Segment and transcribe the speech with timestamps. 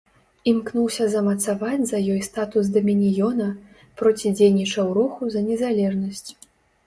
[0.51, 3.47] Імкнуўся замацаваць за ёй статус дамініёна,
[4.01, 6.27] процідзейнічаў руху за незалежнасць.